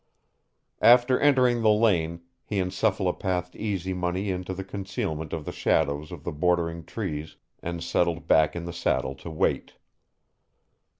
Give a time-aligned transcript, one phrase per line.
[0.81, 6.23] After entering the lane, he encephalopathed Easy Money into the concealment of the shadows of
[6.23, 9.73] the bordering trees and settled back in the saddle to wait.